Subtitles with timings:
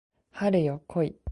[0.31, 1.21] 春よ来い